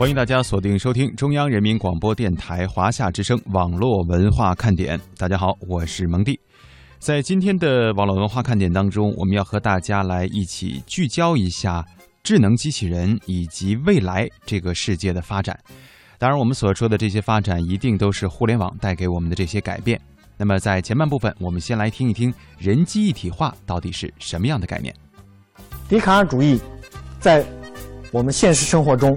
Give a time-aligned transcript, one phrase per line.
[0.00, 4.98] 欢迎大家锁定收听中央人民广播电台华夏之声网络文化看点。
[5.18, 6.40] 大家好，我是蒙蒂。
[6.98, 11.84] 在今天的网络文化看点当中，我们要和大家来一起聚焦一下
[12.22, 15.54] 智能机器人以及未来这个世界的发展。
[16.16, 20.00] 当然，我们所说的这些发展，一定都是互联网带给我们的这些改变。
[20.38, 24.94] 那么，在前半部分，我们先来听一听人机一体化到底是什么样的概念。
[25.90, 26.58] 笛卡尔主义
[27.18, 27.44] 在
[28.10, 29.14] 我们现实生活中。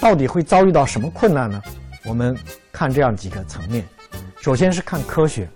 [0.00, 1.60] 到底会遭遇到什么困难呢？
[2.04, 2.36] 我们
[2.72, 3.84] 看这样几个层面。
[4.40, 5.48] 首先是看科学，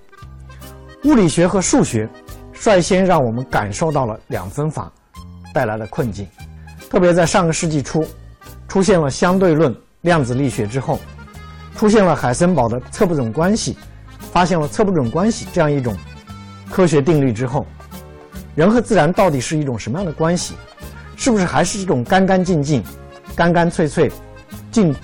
[1.05, 2.09] 物理学和数学
[2.53, 4.93] 率先让我们感受到了两分法
[5.55, 6.27] 带来的困境。
[6.91, 8.05] 特别在上个世纪初，
[8.69, 10.99] 出现了相对论、量子力学之后，
[11.77, 13.79] 出现了海森堡的测不准关系，
[14.33, 15.97] 发现了测不准关系这样一种
[16.71, 17.65] 科学定律之后，
[18.55, 20.55] 人和自然到底是一种什么样的关系？
[21.17, 22.83] 是不是还是一种干干净净、
[23.37, 24.11] 干干脆脆？
[24.73, 24.95] 禁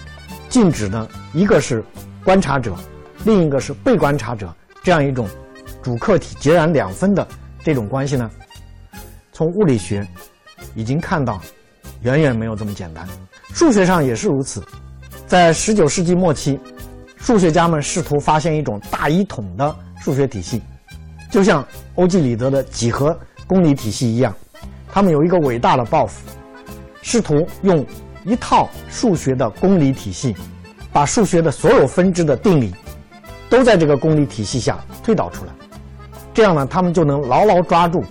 [0.48, 1.84] 禁止的，一个是
[2.24, 2.74] 观察者，
[3.24, 4.52] 另一个是被观察者，
[4.82, 5.28] 这样一种
[5.82, 7.24] 主客体截然两分的
[7.62, 8.28] 这种关系呢，
[9.30, 10.04] 从物理学
[10.74, 11.38] 已经看到，
[12.00, 13.06] 远远没有这么简单。
[13.52, 14.64] 数学上也是如此，
[15.26, 16.58] 在十九世纪末期，
[17.16, 20.62] 数学家们试图发现一种大一统的数学体系，
[21.30, 21.64] 就像
[21.96, 23.16] 欧几里得的几何
[23.46, 24.34] 公理体系一样，
[24.90, 26.26] 他们有一个伟大的抱负，
[27.02, 27.84] 试图用。
[28.28, 30.36] 一套数学的公理体系，
[30.92, 32.74] 把数学的所有分支的定理，
[33.48, 35.52] 都在这个公理体系下推导出来，
[36.34, 38.04] 这样呢，他们就能牢牢抓住，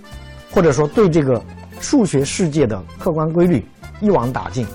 [0.50, 1.40] 或者说对这个
[1.80, 3.64] 数学世界的客观规律
[4.00, 4.66] 一网打尽。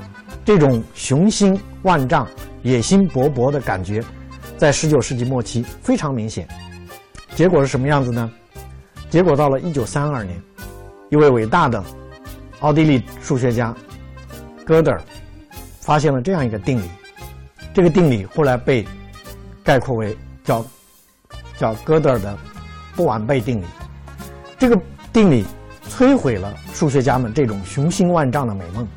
[0.45, 2.25] 这种雄心万丈、
[2.61, 4.01] 野心勃勃的感觉，
[4.57, 6.47] 在十九世纪末期非常明显。
[7.35, 8.31] 结果是什么样子呢？
[9.09, 10.41] 结果到了一九三二年，
[11.09, 11.83] 一位伟大的
[12.61, 13.75] 奥地利数学家
[14.65, 15.01] 哥德尔。
[15.83, 16.89] 发现了这样一个定理，
[17.73, 18.87] 这个定理后来被
[19.65, 20.65] 概括为叫
[21.57, 22.37] 叫哥德尔的
[22.95, 23.65] 不完备定理。
[24.57, 24.79] 这个
[25.11, 25.45] 定理
[25.89, 28.87] 摧毁了数学家们这种雄心万丈的美梦。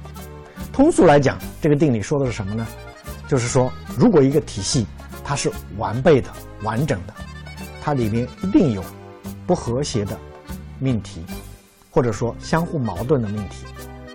[0.72, 2.64] 通俗来讲，这个定理说的是什么呢？
[3.26, 3.68] 就是说，
[3.98, 4.86] 如果一个体系
[5.24, 6.30] 它是完备的、
[6.62, 7.14] 完整的，
[7.82, 8.84] 它里面一定有
[9.44, 10.16] 不和谐的
[10.78, 11.24] 命题，
[11.90, 13.66] 或者说相互矛盾的命题。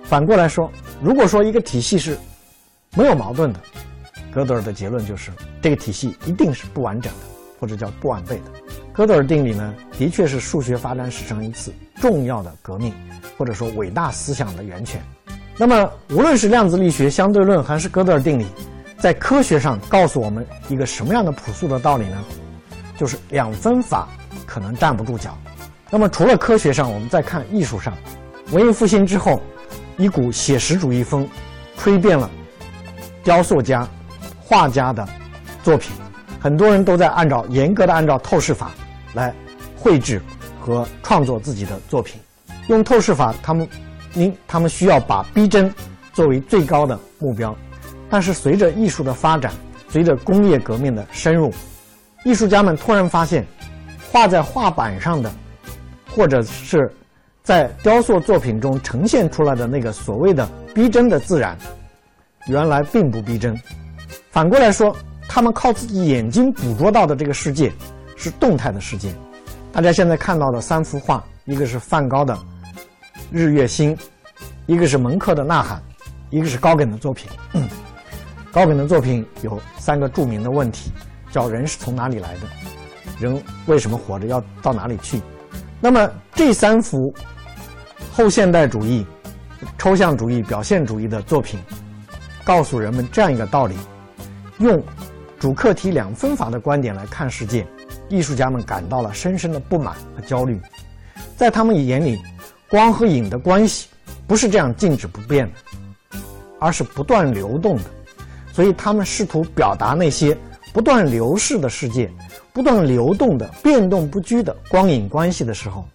[0.05, 0.71] 反过来说，
[1.03, 2.17] 如果说一个体系是
[2.95, 3.59] 没有矛盾的，
[4.33, 5.31] 哥德尔的结论就是
[5.61, 7.19] 这个体系一定是不完整的，
[7.57, 8.43] 或者叫不完备的。
[8.91, 12.93] 哥德尔定理呢，的确是数学发展史上一次重要的革命，
[13.37, 15.01] 或者说伟大思想的源泉。
[15.57, 18.45] 那么，无论是量子力学、相对论，还是哥德尔定理，
[18.99, 22.21] 在科学上告诉我们一个什么样的朴素的道理呢？
[22.97, 24.09] 就是两分法
[24.45, 25.37] 可能站不住脚。
[25.89, 27.97] 那么，除了科学上，我们再看艺术上，
[28.51, 29.41] 文艺复兴之后，
[29.97, 31.25] 一股写实主义风
[31.77, 32.29] 吹遍了。
[33.23, 33.87] 雕塑家、
[34.39, 35.07] 画家的
[35.63, 35.91] 作品，
[36.39, 38.71] 很多人都在按照严格的按照透视法
[39.13, 39.33] 来
[39.77, 40.21] 绘制
[40.59, 42.19] 和创作自己的作品。
[42.67, 43.67] 用透视法，他们
[44.13, 45.73] 因他们需要把逼真
[46.13, 47.55] 作为最高的目标。
[48.09, 49.51] 但是随着艺术的发展，
[49.87, 51.51] 随着工业革命的深入，
[52.23, 53.45] 艺术家们突然发现，
[54.11, 55.31] 画在画板上的，
[56.13, 56.91] 或者是
[57.43, 61.57] 在雕塑作品中呈现出来的那个所谓的逼真的自然。
[62.47, 63.59] 原来并不逼真，
[64.31, 64.95] 反过来说，
[65.29, 67.71] 他们靠自己眼睛捕捉到的这个世界
[68.17, 69.13] 是动态的世界。
[69.71, 72.33] 大家现在看到的三幅画，一个是梵高的
[73.31, 73.95] 《日月星》，
[74.65, 75.79] 一个是蒙克的《呐喊》，
[76.29, 77.29] 一个是高更的作品。
[78.51, 80.91] 高更的作品有三个著名的问题：
[81.31, 82.41] 叫人是从哪里来的？
[83.19, 84.27] 人为什么活着？
[84.27, 85.21] 要到哪里去？
[85.79, 87.13] 那么这三幅
[88.11, 89.05] 后现代主义、
[89.77, 91.57] 抽象主义、表现主义的作品。
[92.43, 93.75] 告诉人们这样一个道理：
[94.59, 94.81] 用
[95.39, 97.65] 主客体两分法的观点来看世界，
[98.09, 100.59] 艺术家们感到了深深的不满和焦虑。
[101.37, 102.19] 在他们眼里，
[102.69, 103.87] 光和影的关系
[104.27, 106.19] 不是这样静止不变的，
[106.59, 107.83] 而是不断流动的。
[108.53, 110.37] 所以，他们试图表达那些
[110.73, 112.11] 不断流逝的世界、
[112.53, 115.87] 不断流动的、变动不居的光影关系的时候，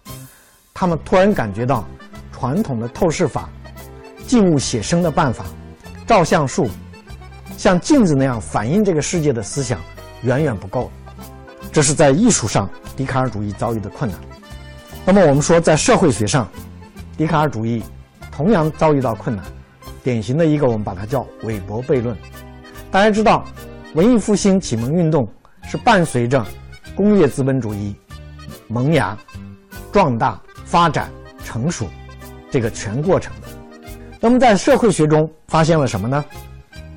[0.73, 1.85] 他们突然感觉到，
[2.31, 3.49] 传统的透视法、
[4.25, 5.45] 静物写生的办法。
[6.07, 6.69] 照相术
[7.57, 9.79] 像镜子那样反映这个世界的思想
[10.23, 10.89] 远远不够，
[11.71, 14.19] 这是在艺术上笛卡尔主义遭遇的困难。
[15.05, 16.49] 那么我们说，在社会学上，
[17.17, 17.83] 笛卡尔主义
[18.31, 19.43] 同样遭遇到困难。
[20.03, 22.15] 典型的一个，我们把它叫韦伯悖论。
[22.89, 23.43] 大家知道，
[23.93, 25.27] 文艺复兴启蒙运动
[25.63, 26.45] 是伴随着
[26.95, 27.95] 工业资本主义
[28.67, 29.17] 萌芽、
[29.91, 31.09] 壮大、发展、
[31.43, 31.85] 成熟
[32.49, 33.46] 这个全过程的。
[34.19, 36.23] 那么，在社会学中发现了什么呢？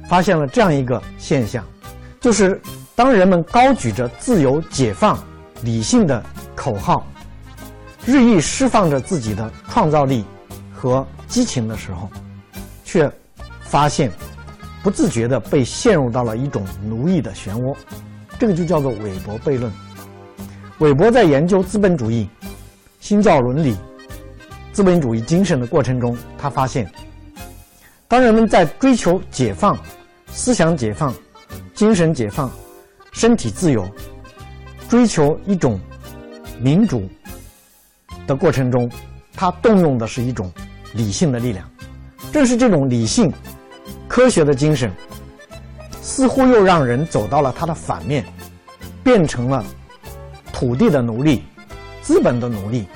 [0.08, 1.64] 发现了这样一个现象，
[2.20, 2.60] 就是
[2.96, 5.16] 当人们高举着自由、解放、
[5.62, 6.20] 理性的
[6.56, 7.06] 口号，
[8.04, 10.24] 日益释放着自己的创造力
[10.74, 12.10] 和激情的时候，
[12.84, 13.08] 却
[13.60, 14.10] 发现
[14.82, 17.76] 不自觉地被陷入到了一种奴役的漩涡，
[18.36, 19.70] 这个就叫做韦伯悖论。
[20.78, 22.28] 韦伯在研究资本主义、
[22.98, 23.76] 新教伦理、
[24.72, 26.90] 资本主义精神的过程中，他发现，
[28.10, 29.78] 当人们在追求解放、
[30.32, 31.14] 思想解放、
[31.72, 32.50] 精神解放、
[33.12, 33.88] 身体自由，
[34.88, 35.78] 追求一种
[36.58, 37.08] 民主
[38.26, 38.90] 的过程中，
[39.32, 40.50] 他动用的是一种
[40.92, 41.64] 理性的力量。
[42.32, 43.32] 正是这种理性、
[44.08, 44.92] 科学的精神，
[46.02, 48.24] 似乎又让人走到了它的反面，
[49.04, 49.64] 变成了。
[50.52, 51.44] 土地的奴隶，
[52.02, 52.86] 资本的奴隶，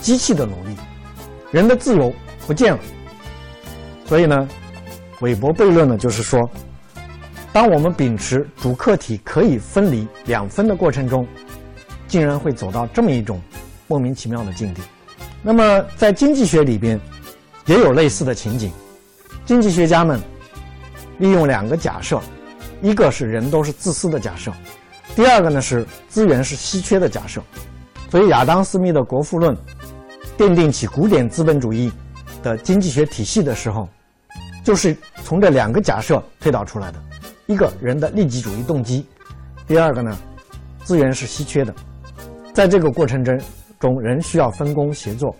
[0.00, 0.76] 机器的奴隶，
[1.50, 2.14] 人的自由
[2.46, 2.78] 不见了。
[4.06, 4.48] 所以呢，
[5.20, 6.48] 韦伯悖论呢，就是说，
[7.52, 11.26] 当我们秉持主客体可以分离两分的过程中，
[12.08, 13.40] 竟然会走到这么一种
[13.86, 14.82] 莫名其妙的境地。
[15.42, 16.98] 那么，在经济学里边，
[17.66, 18.72] 也有类似的情景。
[19.44, 20.18] 经济学家们
[21.18, 22.18] 利用两个假设，
[22.80, 24.50] 一个是人都是自私的假设。
[25.14, 27.42] 第二个呢是资源是稀缺的假设，
[28.10, 29.54] 所以亚当·斯密的《国富论》
[30.38, 31.92] 奠定起古典资本主义
[32.42, 33.88] 的经济学体系的时候，
[34.62, 37.02] 就是从这两个假设推导出来的：
[37.46, 39.06] 一个人的利己主义动机，
[39.66, 40.16] 第二个呢，
[40.84, 41.74] 资源是稀缺的。
[42.52, 43.38] 在这个过程中，
[43.78, 45.34] 中人需要分工协作。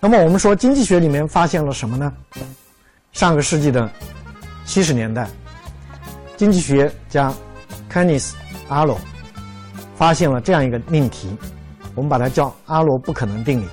[0.00, 2.12] 那么我们说经济学里面发现了什么呢？
[3.12, 3.90] 上个世纪的
[4.64, 5.28] 七十年代，
[6.36, 7.32] 经济学家
[7.92, 8.32] Keynes。
[8.68, 8.96] 阿罗
[9.96, 11.36] 发现了这样一个命题，
[11.96, 13.66] 我们把它叫阿罗不可能定理。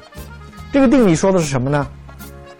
[0.72, 1.88] 这个定理说的是什么呢？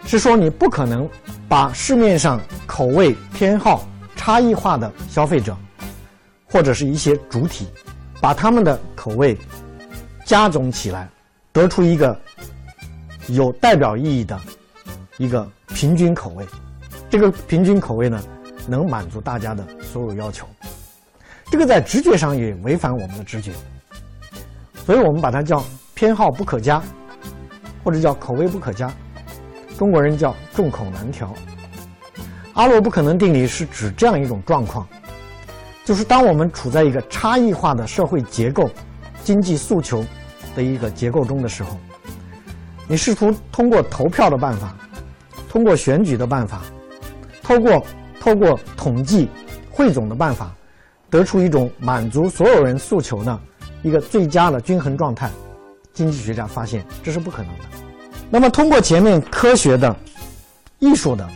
[0.06, 1.08] 是说你不可能
[1.48, 5.56] 把市面上口味偏好差异化的消费者，
[6.46, 7.66] 或者是一些主体，
[8.20, 9.36] 把他们的口味
[10.26, 11.08] 加总起来，
[11.52, 12.14] 得出一个
[13.28, 14.38] 有代表意义的
[15.16, 16.46] 一个平均口味。
[17.08, 18.22] 这个平均口味呢，
[18.66, 20.46] 能满足大家的所有要求。
[21.50, 23.52] 这个在直觉上也违反我们的直觉，
[24.84, 25.64] 所以我们把它叫
[25.94, 26.82] 偏好不可加，
[27.82, 28.92] 或者叫口味不可加。
[29.78, 31.32] 中国人叫众口难调。
[32.54, 34.86] 阿罗不可能定理是指这样一种状况，
[35.84, 38.68] 就是当我们处在一个差异化的社会结构、
[39.22, 40.04] 经济诉求
[40.56, 41.78] 的一个结构中的时候，
[42.88, 44.76] 你试图通过投票的办法，
[45.48, 46.62] 通过选举的办法，
[47.40, 47.80] 透过
[48.20, 49.30] 透过统计
[49.70, 50.52] 汇总的办法。
[51.10, 53.40] 得出一种满足所有人诉求的
[53.82, 55.30] 一个最佳的均衡状态，
[55.94, 57.87] 经济学家发现这是不可能的。
[58.30, 59.94] 那么，通过前面科学的、
[60.78, 61.26] 艺术的、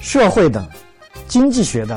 [0.00, 0.66] 社会的、
[1.28, 1.96] 经济学的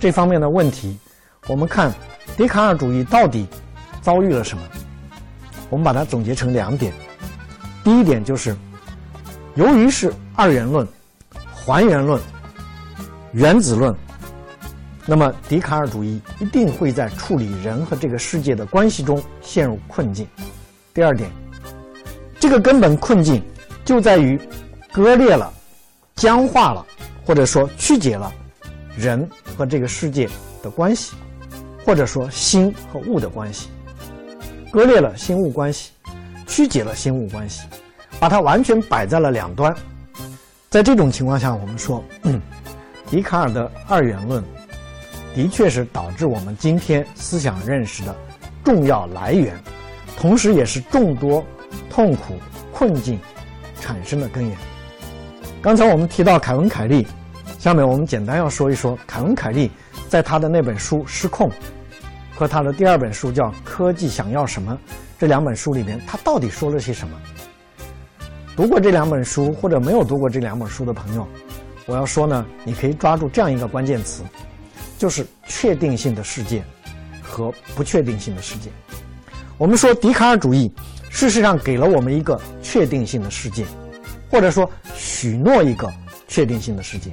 [0.00, 0.98] 这方面的问题，
[1.46, 1.92] 我们看
[2.38, 3.46] 笛卡尔主义到底
[4.00, 4.64] 遭遇了什么？
[5.68, 6.92] 我们把它总结成两点。
[7.84, 8.56] 第一点就是，
[9.56, 10.86] 由于是二元论、
[11.52, 12.20] 还原论、
[13.32, 13.94] 原子论。
[15.04, 20.26] 那么，笛卡尔主义一定会在处理人和这个世界的关系中陷入困境。
[20.94, 21.30] 第二点，
[22.40, 23.42] 这个根本困境
[23.86, 24.38] 就在于
[24.92, 25.50] 割裂了、
[26.16, 26.84] 僵化了，
[27.24, 28.30] 或者说曲解了
[28.98, 30.28] 人和这个世界
[30.62, 31.14] 的关系，
[31.84, 33.68] 或者说心和物的关系，
[34.70, 35.92] 割裂了心物关系，
[36.46, 37.62] 曲解了心物关系，
[38.18, 39.74] 把它完全摆在了两端。
[40.68, 42.04] 在这种情况下，我们说，
[43.08, 44.44] 笛卡尔的二元论。
[45.34, 48.16] 的确是导致我们今天思想认识的
[48.64, 49.54] 重要来源，
[50.16, 51.44] 同时也是众多
[51.90, 52.36] 痛苦
[52.72, 53.20] 困境
[53.80, 54.56] 产生的根源。
[55.62, 57.06] 刚才我们提到凯文·凯利，
[57.58, 59.70] 下面我们简单要说一说凯文·凯利
[60.08, 61.48] 在他的那本书《失控》
[62.34, 64.72] 和他的第二本书叫《科技想要什么》
[65.18, 67.16] 这两本书里面，他到底说了些什么？
[68.56, 71.26] 读过这两本书或者没有读过这两本书的朋友，
[71.86, 74.22] 我要说呢，你可以抓住这样一个关键词。
[74.98, 76.64] 就是确定性的世界
[77.20, 78.70] 和不确定性的世界。
[79.58, 80.72] 我们说笛卡尔主义，
[81.16, 83.64] 事实上给了我们一个确定性的世界，
[84.30, 85.90] 或者说许诺一个
[86.28, 87.10] 确定性的世界。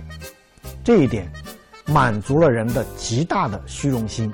[0.84, 1.32] 这一点
[1.86, 4.30] 满足了人的极大的虚荣心，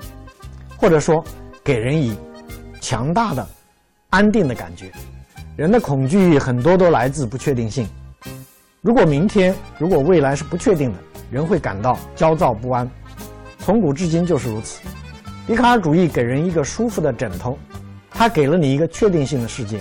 [0.76, 1.24] 或者说
[1.62, 2.18] 给人以
[2.80, 3.48] 强大的
[4.08, 4.90] 安定的感觉。
[5.56, 7.88] 人的恐惧很多都来自不确定性。
[8.80, 10.98] 如果明天，如果未来是不确定的，
[11.30, 12.90] 人会感到焦躁不安。
[13.60, 14.80] 从古至今就是如此。
[15.46, 17.56] 笛卡尔主义给人一个舒服的枕头，
[18.20, 19.80] 它给了你一个确定性的世界。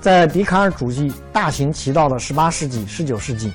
[0.00, 3.52] 在笛卡尔主义大行其道的18世纪、19世纪，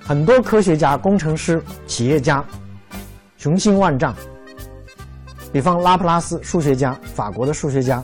[0.00, 2.44] 很多科学家、工程师、企业家
[3.36, 4.14] 雄心万丈。
[5.52, 8.00] 比方拉普拉斯数学家，法国的数学家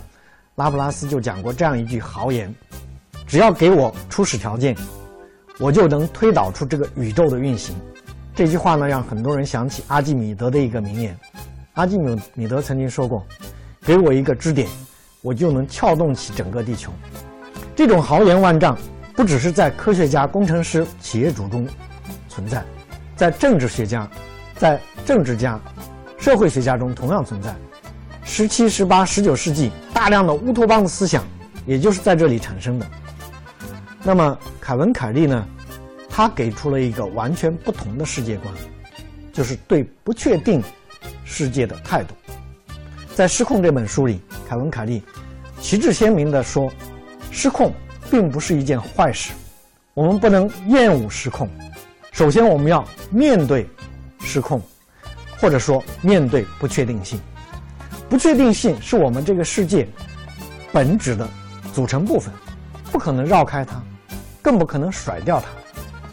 [0.57, 2.53] 拉普拉斯就讲过这样一句豪言：
[3.29, 4.77] 只要给我初始条件，
[5.61, 7.77] 我就能推导出这个宇宙的运行。
[8.35, 11.17] 这句话呢，让很多人想起阿基米德的一个名言。
[11.75, 13.25] 阿基米米德曾经说过
[13.87, 14.69] ：“给我一个支点，
[15.27, 16.93] 我就能撬动起整个地球。”
[17.75, 18.79] 这种豪言万丈，
[19.17, 21.67] 不只是在科学家、工程师、企业主中
[22.29, 22.65] 存在，
[23.17, 24.09] 在政治学家、
[24.57, 25.61] 在政治家。
[26.17, 27.55] 社会学家中同样存在，
[28.25, 31.23] 十七、十八、十九世纪大量的乌托邦的思想，
[31.67, 32.87] 也就是在这里产生的。
[34.03, 35.47] 那么凯文·凯利呢？
[36.09, 38.53] 他给出了一个完全不同的世界观，
[39.33, 40.63] 就是对不确定
[41.25, 42.15] 世界的态度。
[43.17, 45.03] 在《失控》这本书里，凯文·凯利
[45.59, 46.71] 旗帜鲜明地说
[47.33, 47.73] ：“失控
[48.11, 49.33] 并不是一件坏事，
[49.95, 51.49] 我们不能厌恶失控。
[52.13, 53.67] 首先，我们要面对
[54.21, 54.61] 失控。”
[55.41, 57.19] 或者说，面对不确定性，
[58.07, 59.89] 不确定性是我们这个世界
[60.71, 61.27] 本质的
[61.73, 62.31] 组成部分，
[62.93, 63.83] 不可能绕开它，
[64.43, 65.47] 更不可能甩掉它。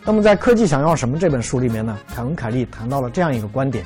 [0.05, 3.83] 那么，在《科技想要什么》这本书里面呢，凯文·凯利谈到了这样一个观点，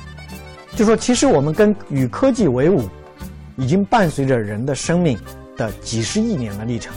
[0.76, 2.88] 就说其实我们跟与科技为伍，
[3.58, 5.18] 已经伴随着人的生命
[5.56, 6.94] 的几十亿年的历程。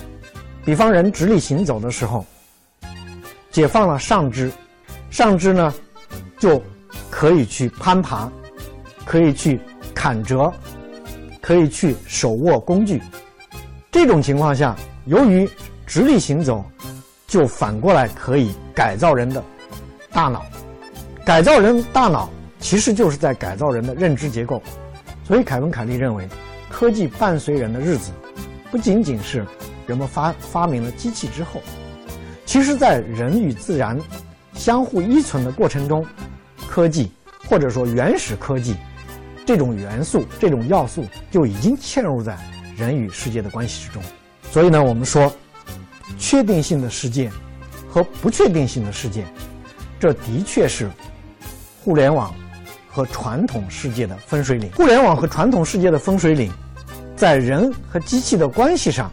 [0.63, 2.25] 比方，人直立行走的时候，
[3.51, 4.49] 解放了上肢，
[5.09, 5.73] 上肢呢
[6.39, 6.61] 就。
[7.09, 8.31] 可以去攀爬，
[9.05, 9.59] 可以去
[9.93, 10.51] 砍折，
[11.41, 13.01] 可以去手握工具。
[13.91, 14.75] 这种情况下，
[15.05, 15.47] 由于
[15.85, 16.63] 直立行走，
[17.27, 19.43] 就反过来可以改造人的
[20.11, 20.43] 大脑。
[21.23, 24.63] 改造人大脑其实就是在改造人的认知结构。
[25.25, 26.27] 所以，凯文·凯利认为，
[26.81, 28.11] 科技伴随人的日子，
[28.71, 29.45] 不仅仅是
[29.85, 31.61] 人们发发明了机器之后，
[32.43, 33.95] 其实在人与自然
[34.55, 36.03] 相互依存的过程中。
[36.67, 37.11] 科技
[37.47, 38.75] 或者说原始科技，
[39.45, 42.35] 这种元素、这种要素就已经嵌入在
[42.75, 44.01] 人与世界的关系之中。
[44.49, 45.31] 所以呢，我们说，
[46.17, 47.29] 确定性的世界
[47.87, 49.23] 和不确定性的世界，
[49.99, 50.89] 这的确是
[51.83, 52.33] 互联网
[52.89, 54.71] 和传统世界的分水岭。
[54.71, 56.51] 互联网和传统世界的分水岭，
[57.21, 59.11] 在人和机器的关系上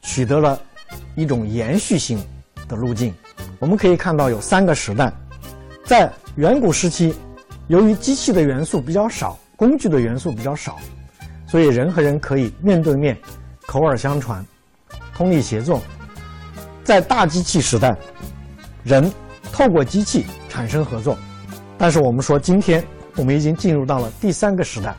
[0.00, 0.56] 取得了
[1.16, 2.24] 一种延续性
[2.68, 3.12] 的路径。
[3.58, 5.12] 我们可以看到有三个时代，
[5.84, 6.08] 在。
[6.36, 7.12] 远古时期，
[7.66, 10.78] 由于机器的元素比较少，工具的元素比较少，
[11.48, 13.18] 所以人和人可以面对面、
[13.66, 14.46] 口耳相传、
[15.12, 15.82] 通力协作。
[16.84, 17.92] 在大机器时代，
[18.84, 19.12] 人
[19.52, 21.18] 透过机器产生合作。
[21.76, 22.82] 但是我们说，今天
[23.16, 24.94] 我们已经进入到了第三个时代，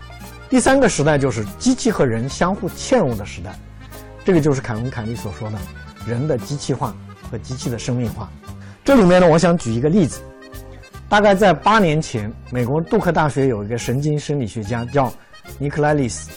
[0.51, 3.55] 第三个时代就是机器和人相互嵌入的时代。
[4.25, 5.57] 这个就是凯文·凯利所说的
[6.05, 6.93] 人的机器化
[7.31, 8.29] 和机器的生命化。
[8.83, 10.19] 这里面呢，我想举一个例子。
[11.07, 15.11] 大概在八年前，美国杜克大学有一个神经生理学家叫
[15.57, 16.29] 尼克莱利斯。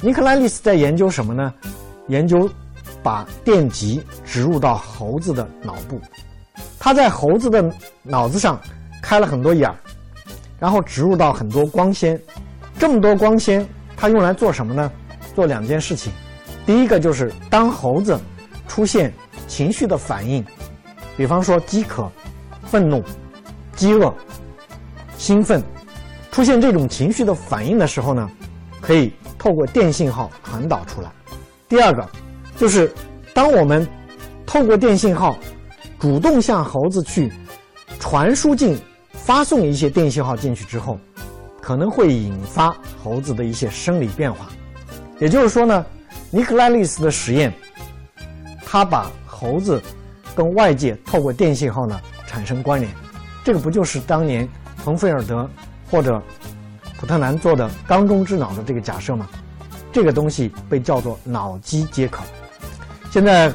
[0.00, 1.54] 尼克莱利斯在研究什么呢？
[2.08, 2.50] 研究
[3.04, 6.00] 把电极植入到猴子的脑部。
[6.76, 7.64] 他在猴子的
[8.02, 8.60] 脑子上
[9.00, 9.76] 开了很多眼儿，
[10.58, 12.20] 然后植入到很多光纤。
[12.78, 13.66] 这么多光纤，
[13.96, 14.90] 它用来做什么呢？
[15.34, 16.12] 做两件事情。
[16.64, 18.18] 第一个就是当猴子
[18.66, 19.12] 出现
[19.46, 20.44] 情绪的反应，
[21.16, 22.10] 比方说饥渴、
[22.64, 23.02] 愤怒。
[23.74, 24.12] 饥饿、
[25.18, 25.62] 兴奋，
[26.32, 28.28] 出现这种情绪的反应的时候呢，
[28.80, 31.08] 可以透过电信号传导出来。
[31.68, 32.04] 第二个，
[32.56, 32.92] 就是
[33.32, 33.86] 当我们
[34.44, 35.38] 透过电信号
[36.00, 37.32] 主动向猴子去
[38.00, 38.76] 传输进、
[39.12, 40.98] 发送一些电信号进去之后，
[41.68, 44.46] 可能会引发猴子的一些生理变化。
[45.18, 45.84] 也就是说呢，
[46.30, 47.52] 尼克莱利斯的实验，
[48.64, 49.78] 他把猴子
[50.34, 52.90] 跟外界透过电信号呢产生关联。
[53.44, 54.48] 这个不就是当年
[54.78, 55.46] 冯菲尔德
[55.90, 56.22] 或者
[56.98, 59.28] 普特南做的缸中之脑的这个假设吗？
[59.92, 62.24] 这个东西被叫做脑机接口。
[63.10, 63.52] 现在，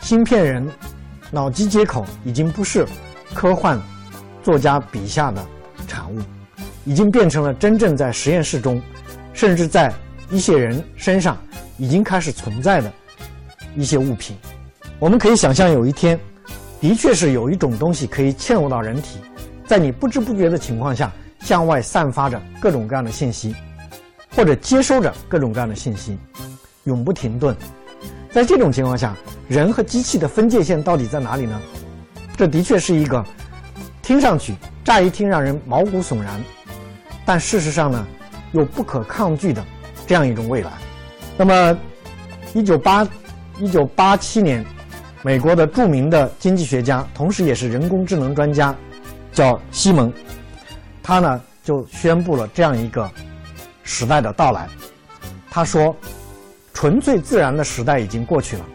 [0.00, 0.64] 芯片人
[1.32, 2.86] 脑机接口已经不是
[3.34, 3.82] 科幻
[4.44, 5.44] 作家笔下的
[5.88, 6.20] 产物，
[6.84, 8.80] 已经变成了真正在实验室中，
[9.32, 9.92] 甚至在
[10.30, 11.36] 一些人身上
[11.78, 12.92] 已经开始存在的
[13.76, 14.36] 一些物品。
[14.98, 16.18] 我们可以想象有一天。
[16.80, 19.20] 的确是有一种东西可以嵌入到人体，
[19.64, 23.54] 在你不知不觉的情况下，向外散发着各种各样的信息，
[24.34, 26.18] 或者接收着各种各样的信息，
[26.82, 27.56] 永不停顿。
[28.32, 31.62] 在这种情况下，人和机器的分界线到底在哪里呢？
[32.36, 33.24] 这的确是一个
[34.02, 36.42] 听上去乍一听让人毛骨悚然，
[37.24, 38.06] 但事实上呢，
[38.52, 39.64] 又不可抗拒的
[40.06, 40.70] 这样一种未来。
[41.36, 41.78] 那么，
[42.54, 43.06] 一九八
[43.58, 44.64] 一九八七年。
[45.24, 48.74] 美国的著名的经济学家，同时也是人工智能专家，
[49.32, 50.12] 叫西蒙。
[51.00, 53.08] 他呢就宣布了这样一个
[53.84, 54.68] 时代的到来。
[55.48, 55.96] 他说
[56.74, 58.66] ：“纯粹自然的时代已经过去了，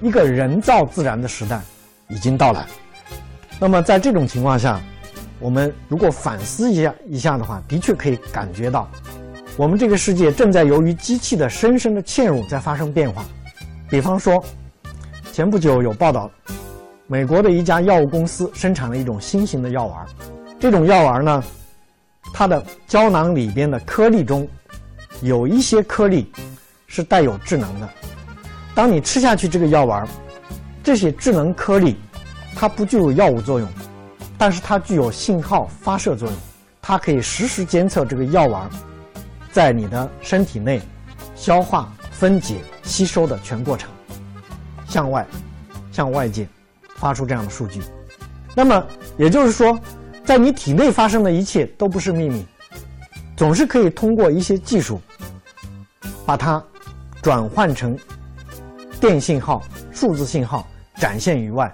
[0.00, 1.60] 一个人造自然的时代
[2.08, 2.64] 已经到来。”
[3.60, 4.80] 那么在这种情况下，
[5.40, 8.88] 我们如果反思一下一下的话，的确可以感觉到，
[9.56, 13.24] 我们这个世界正在由于机器的深深的嵌入在发生变化。
[13.88, 14.44] 比方说，
[15.32, 16.30] 前不久有报道，
[17.06, 20.06] 美国的一家药物公司生产了一种新型的药丸，
[20.58, 21.44] 这种药丸呢，
[22.34, 24.46] 它的胶囊里边的颗粒中
[25.22, 26.30] 有一些颗粒
[26.86, 27.88] 是带有智能的。
[28.74, 30.06] 当你吃下去这个药丸，
[30.82, 31.96] 这些智能颗粒
[32.54, 33.68] 它不具有药物作用，
[34.38, 36.36] 但是它具有信号发射作用，
[36.80, 38.70] 它可以实时监测这个药丸
[39.52, 40.80] 在你的身体内
[41.34, 41.92] 消化。
[42.10, 43.88] 分解、吸收的全过程，
[44.88, 45.24] 向外、
[45.92, 46.48] 向外界
[46.96, 47.80] 发出这样的数据。
[48.56, 48.84] 那么
[49.16, 49.78] 也就是说，
[50.24, 52.44] 在你体内发生的一切都不是秘密，
[53.36, 55.00] 总是可以通过一些技术
[56.26, 56.60] 把它
[57.22, 57.96] 转换成
[59.00, 60.66] 电信号、数字信号
[60.96, 61.72] 展现于外。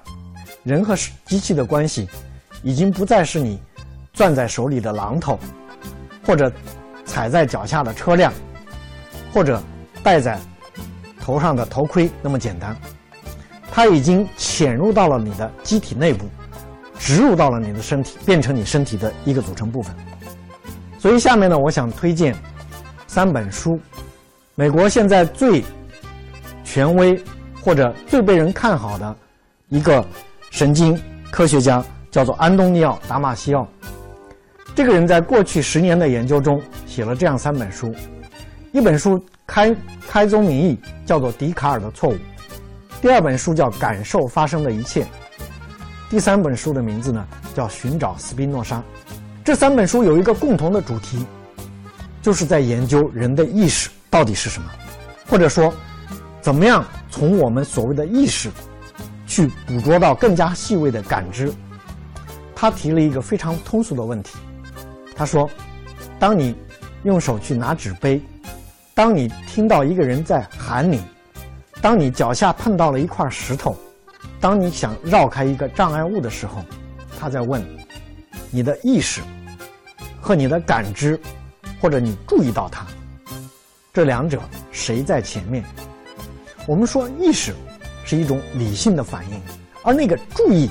[0.63, 0.95] 人和
[1.25, 2.07] 机器的关系
[2.65, 3.61] 已经不再是你
[4.13, 5.39] 攥在手里的榔头，
[6.27, 6.51] 或者
[7.05, 8.33] 踩在脚下的车辆，
[9.33, 9.63] 或者。
[10.03, 10.39] 戴在
[11.19, 12.77] 头上的头盔那么简单，
[13.73, 16.27] 它已经潜入到了你的机体内部，
[16.99, 19.97] 植入到了你的身体，变成你身体的一个组成部分。
[20.99, 22.37] 所以下面呢，我想推荐
[23.07, 23.81] 三本书，
[24.57, 25.65] 美国现在最
[26.65, 27.19] 权威
[27.63, 29.17] 或者最被人看好的
[29.71, 30.05] 一个
[30.51, 31.83] 神经科学家
[32.15, 33.67] 叫做安东尼奥·达马西奥。
[34.73, 37.93] 这个人在过去十年的研究中写了这样三本书，
[38.71, 39.21] 一本书。
[39.47, 39.77] 开
[40.09, 42.17] 开宗明义叫做笛卡尔的错误，
[43.03, 45.07] 第二本书叫感受发生的一切，
[46.09, 47.23] 第三本书的名字呢
[47.55, 48.83] 叫寻找斯宾诺莎。
[49.45, 51.27] 这三本书有一个共同的主题，
[52.23, 54.71] 就是在研究人的意识到底是什么，
[55.29, 55.71] 或者说，
[56.41, 58.51] 怎么样从我们所谓的意识
[59.27, 61.53] 去捕捉到更加细微的感知。
[62.65, 64.39] 他提了一个非常通俗的问题，
[65.15, 65.51] 他说：
[66.19, 66.57] 当你
[67.03, 68.19] 用手去拿纸杯。
[68.95, 71.03] 当你听到一个人在喊你，
[71.83, 73.77] 当你脚下碰到了一块石头，
[74.41, 76.65] 当你想绕开一个障碍物的时候，
[77.21, 77.63] 他在问：
[78.51, 79.21] 你的意识
[80.19, 81.21] 和你的感知，
[81.83, 82.87] 或者你注意到它，
[83.93, 84.41] 这两者
[84.73, 85.63] 谁在前面？
[86.67, 87.55] 我们说意识
[88.07, 89.39] 是一种理性的反应，
[89.83, 90.71] 而那个注意，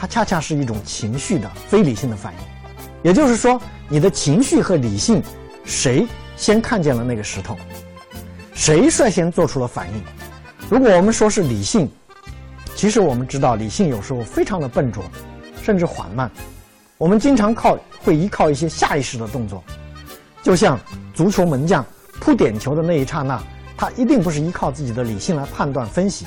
[0.00, 2.38] 它恰恰是一种情绪的非理性的反应。
[3.02, 5.22] 也就是说，你的情绪和理性，
[5.62, 6.06] 谁？
[6.38, 7.54] 先看见了那个石头，
[8.54, 10.02] 谁率先做出了反应？
[10.70, 11.86] 如果我们说是理性，
[12.74, 15.04] 其实我们知道理性有时候非常的笨拙，
[15.62, 16.30] 甚至缓慢。
[16.96, 19.62] 我们经常靠会依靠一些下意识的动作，
[20.42, 20.80] 就像
[21.12, 21.84] 足球门将
[22.20, 23.38] 扑点球的那一刹那，
[23.76, 26.24] 他一定不是依靠自己的理性来判断分析，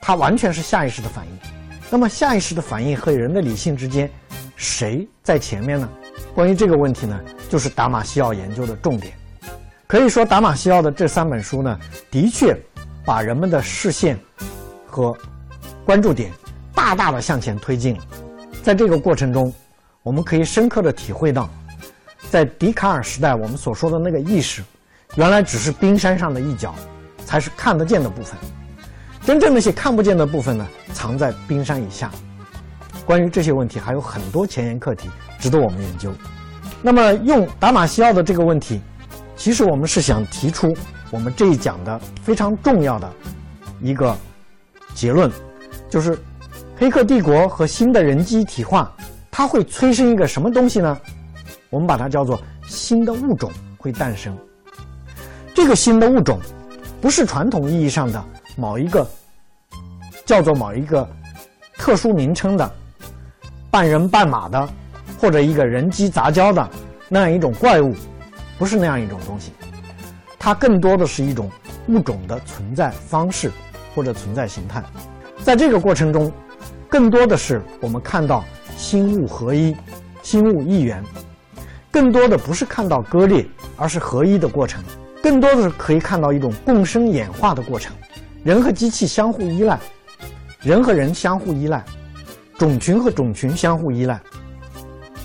[0.00, 1.59] 他完全是下意识的反应。
[1.92, 4.08] 那么下意识的反应和人的理性之间，
[4.54, 5.88] 谁在前面呢？
[6.32, 9.12] 关于这个问题呢，就是达马西奥研究的重点。
[9.88, 12.56] 可以说，达马西奥的这三本书呢，的确
[13.04, 14.16] 把人们的视线
[14.86, 15.12] 和
[15.84, 16.30] 关注点
[16.72, 18.04] 大大的向前推进了。
[18.62, 19.52] 在这个过程中，
[20.04, 21.50] 我们可以深刻的体会到，
[22.30, 24.62] 在笛卡尔时代，我们所说的那个意识，
[25.16, 26.72] 原来只是冰山上的一角，
[27.26, 28.38] 才是看得见的部分。
[29.24, 32.10] 真正那些看不见的部分呢，藏在冰山以下。
[33.04, 36.12] 关于这些问题，还有很多前沿课题值得我们研究。
[36.82, 38.80] 那么，用达马西奥的这个问题。
[39.36, 40.76] 其实我们是想提出
[41.10, 43.10] 我们这一讲的非常重要的
[43.80, 44.14] 一个
[44.94, 45.30] 结论，
[45.88, 46.14] 就是
[46.76, 48.94] 《黑客帝国》和新的人机一体化，
[49.30, 51.00] 它会催生一个什么东西呢？
[51.70, 54.36] 我们把它叫做新的物种会诞生。
[55.54, 56.38] 这个新的物种
[57.00, 58.22] 不是传统意义上的
[58.56, 59.06] 某一个
[60.24, 61.08] 叫做某一个
[61.76, 62.70] 特殊名称的
[63.70, 64.68] 半人半马的
[65.18, 66.68] 或者一个人机杂交的
[67.08, 67.94] 那样一种怪物。
[68.58, 69.52] 不是那样一种东西，
[70.38, 71.50] 它更多的是一种
[71.88, 73.50] 物种的存在方式
[73.94, 74.84] 或者存在形态。
[75.42, 76.30] 在这个过程中，
[76.86, 78.44] 更多的是我们看到
[78.76, 79.74] 心物合一、
[80.22, 81.02] 心物一元，
[81.90, 83.46] 更多的不是看到割裂，
[83.78, 84.84] 而是合一的过程。
[85.22, 87.96] 更多的是可以看到一种共生演化的过程，
[88.42, 89.78] 人和机器相互依赖，
[90.60, 91.84] 人和人相互依赖，
[92.58, 94.20] 种群和种群相互依赖。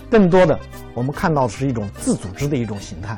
[0.10, 0.58] 更多的。
[0.94, 3.18] 我们看到的是一种自组织的一种形态。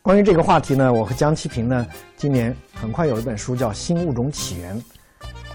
[0.00, 4.74] 关于这个话题呢，我和江其平呢，今年很快有一本书叫《新物种起源》，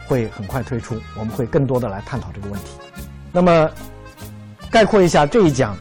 [0.07, 2.69] 会很快推出，我们会更多的来探讨这个问题。
[3.31, 3.71] 那么，
[4.69, 5.75] 概括一下这一讲，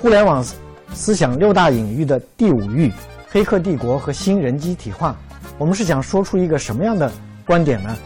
[0.00, 0.42] 互联网
[0.94, 2.90] 思想六大领域的第五域——
[3.30, 5.14] 黑客帝国和新人机体化，
[5.58, 7.10] 我们是想说出一个什么样的
[7.46, 7.96] 观点呢？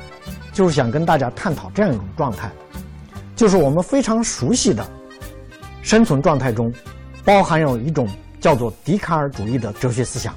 [0.53, 2.51] 就是想跟大家探讨这样一种状态，
[3.37, 4.87] 就是我们非常熟悉的
[5.83, 6.73] 生存状态中，
[7.25, 8.09] 包含有一种
[8.41, 10.35] 叫做笛卡尔主义的哲学思想。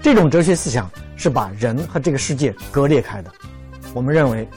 [0.00, 3.30] 这种哲学思想是把人和这个世界割裂开的。
[3.92, 4.48] 我们认为，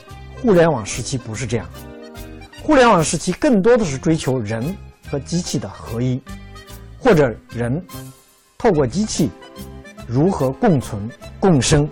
[0.41, 1.67] 互联网时期不是这样，
[2.61, 4.75] 互联网时期更多的是追求人
[5.09, 6.21] 和机器的合一，
[6.99, 7.83] 或者人
[8.57, 9.29] 透过机器
[10.07, 11.87] 如何共存共生。